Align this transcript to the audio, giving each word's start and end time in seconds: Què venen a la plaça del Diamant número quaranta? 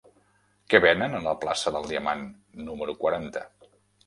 Què 0.73 0.79
venen 0.85 1.17
a 1.17 1.21
la 1.25 1.33
plaça 1.43 1.75
del 1.77 1.85
Diamant 1.93 2.25
número 2.71 2.97
quaranta? 3.05 3.47